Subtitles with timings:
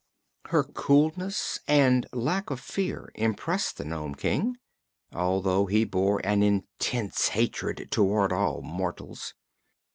[0.47, 4.57] Her coolness and lack of fear impressed the Nome King,
[5.13, 9.35] although he bore an intense hatred toward all mortals.